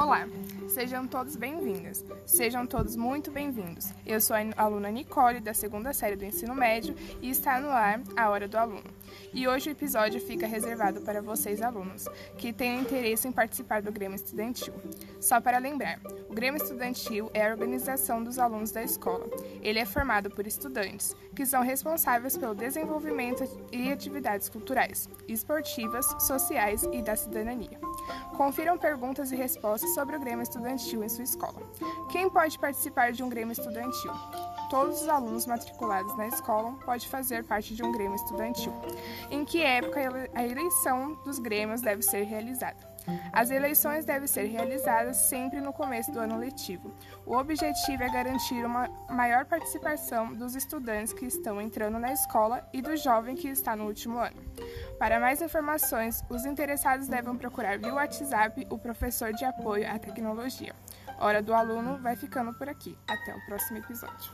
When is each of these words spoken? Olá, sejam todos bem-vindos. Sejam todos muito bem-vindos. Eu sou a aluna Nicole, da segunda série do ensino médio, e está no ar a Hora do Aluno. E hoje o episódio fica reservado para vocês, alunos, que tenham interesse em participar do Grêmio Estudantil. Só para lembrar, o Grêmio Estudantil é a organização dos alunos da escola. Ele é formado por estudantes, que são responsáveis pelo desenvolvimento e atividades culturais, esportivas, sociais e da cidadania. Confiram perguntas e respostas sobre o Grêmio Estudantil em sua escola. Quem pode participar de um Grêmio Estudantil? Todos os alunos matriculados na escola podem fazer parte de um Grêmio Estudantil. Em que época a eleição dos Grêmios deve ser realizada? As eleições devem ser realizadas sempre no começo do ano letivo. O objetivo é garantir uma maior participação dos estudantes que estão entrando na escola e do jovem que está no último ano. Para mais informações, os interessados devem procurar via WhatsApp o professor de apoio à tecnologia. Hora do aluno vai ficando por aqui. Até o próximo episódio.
Olá, 0.00 0.26
sejam 0.66 1.06
todos 1.06 1.36
bem-vindos. 1.36 2.02
Sejam 2.24 2.66
todos 2.66 2.96
muito 2.96 3.30
bem-vindos. 3.30 3.92
Eu 4.06 4.18
sou 4.18 4.34
a 4.34 4.40
aluna 4.56 4.90
Nicole, 4.90 5.40
da 5.40 5.52
segunda 5.52 5.92
série 5.92 6.16
do 6.16 6.24
ensino 6.24 6.54
médio, 6.54 6.96
e 7.20 7.28
está 7.28 7.60
no 7.60 7.68
ar 7.68 8.00
a 8.16 8.30
Hora 8.30 8.48
do 8.48 8.56
Aluno. 8.56 8.90
E 9.34 9.46
hoje 9.46 9.68
o 9.68 9.72
episódio 9.72 10.18
fica 10.18 10.46
reservado 10.46 11.02
para 11.02 11.20
vocês, 11.20 11.60
alunos, 11.60 12.06
que 12.38 12.50
tenham 12.50 12.80
interesse 12.80 13.28
em 13.28 13.32
participar 13.32 13.82
do 13.82 13.92
Grêmio 13.92 14.16
Estudantil. 14.16 14.72
Só 15.20 15.38
para 15.38 15.58
lembrar, 15.58 16.00
o 16.30 16.32
Grêmio 16.32 16.62
Estudantil 16.62 17.30
é 17.34 17.46
a 17.46 17.50
organização 17.50 18.24
dos 18.24 18.38
alunos 18.38 18.70
da 18.70 18.82
escola. 18.82 19.28
Ele 19.60 19.78
é 19.78 19.84
formado 19.84 20.30
por 20.30 20.46
estudantes, 20.46 21.14
que 21.36 21.44
são 21.44 21.62
responsáveis 21.62 22.38
pelo 22.38 22.54
desenvolvimento 22.54 23.44
e 23.70 23.92
atividades 23.92 24.48
culturais, 24.48 25.10
esportivas, 25.28 26.06
sociais 26.20 26.88
e 26.90 27.02
da 27.02 27.14
cidadania. 27.14 27.78
Confiram 28.40 28.78
perguntas 28.78 29.30
e 29.32 29.36
respostas 29.36 29.92
sobre 29.92 30.16
o 30.16 30.18
Grêmio 30.18 30.42
Estudantil 30.42 31.04
em 31.04 31.10
sua 31.10 31.24
escola. 31.24 31.60
Quem 32.10 32.30
pode 32.30 32.58
participar 32.58 33.12
de 33.12 33.22
um 33.22 33.28
Grêmio 33.28 33.52
Estudantil? 33.52 34.12
Todos 34.70 35.02
os 35.02 35.08
alunos 35.10 35.44
matriculados 35.44 36.16
na 36.16 36.26
escola 36.26 36.72
podem 36.86 37.06
fazer 37.06 37.44
parte 37.44 37.74
de 37.74 37.82
um 37.82 37.92
Grêmio 37.92 38.14
Estudantil. 38.14 38.72
Em 39.30 39.44
que 39.44 39.62
época 39.62 40.00
a 40.34 40.42
eleição 40.42 41.16
dos 41.22 41.38
Grêmios 41.38 41.82
deve 41.82 42.00
ser 42.00 42.22
realizada? 42.22 42.89
As 43.32 43.50
eleições 43.50 44.04
devem 44.04 44.26
ser 44.26 44.44
realizadas 44.44 45.16
sempre 45.16 45.60
no 45.60 45.72
começo 45.72 46.10
do 46.12 46.18
ano 46.18 46.38
letivo. 46.38 46.94
O 47.26 47.36
objetivo 47.36 48.02
é 48.02 48.08
garantir 48.08 48.64
uma 48.64 48.88
maior 49.08 49.44
participação 49.44 50.34
dos 50.34 50.54
estudantes 50.54 51.12
que 51.12 51.26
estão 51.26 51.60
entrando 51.60 51.98
na 51.98 52.12
escola 52.12 52.68
e 52.72 52.82
do 52.82 52.96
jovem 52.96 53.34
que 53.34 53.48
está 53.48 53.74
no 53.76 53.86
último 53.86 54.18
ano. 54.18 54.42
Para 54.98 55.20
mais 55.20 55.40
informações, 55.40 56.22
os 56.28 56.44
interessados 56.44 57.08
devem 57.08 57.36
procurar 57.36 57.78
via 57.78 57.94
WhatsApp 57.94 58.66
o 58.70 58.78
professor 58.78 59.32
de 59.32 59.44
apoio 59.44 59.90
à 59.90 59.98
tecnologia. 59.98 60.74
Hora 61.18 61.42
do 61.42 61.52
aluno 61.52 61.98
vai 61.98 62.16
ficando 62.16 62.52
por 62.54 62.68
aqui. 62.68 62.96
Até 63.06 63.34
o 63.34 63.46
próximo 63.46 63.78
episódio. 63.78 64.32